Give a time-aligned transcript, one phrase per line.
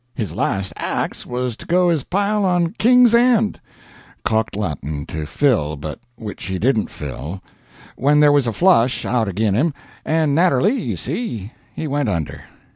[0.15, 3.61] His last acts was to go his pile on "Kings and"
[4.25, 7.43] (calklatin' to fill, but which he didn't fill),
[7.95, 12.41] when there was a "flush" out agin him, and naterally, you see, he went under.